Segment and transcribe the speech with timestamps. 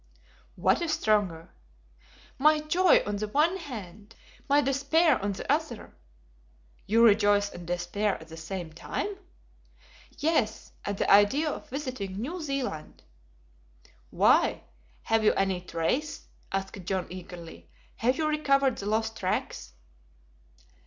[0.55, 1.51] "What is stronger?"
[2.39, 4.15] "My joy on the one hand,
[4.49, 5.93] my despair on the other."
[6.87, 9.15] "You rejoice and despair at the same time!"
[10.17, 13.03] "Yes; at the idea of visiting New Zealand."
[14.09, 14.63] "Why!
[15.03, 17.69] have you any trace?" asked John, eagerly.
[17.97, 19.73] "Have you recovered the lost tracks?"